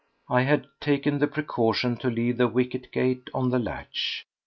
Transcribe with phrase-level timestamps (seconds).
[0.29, 4.25] I had taken the precaution to leave the wicket gate on the latch.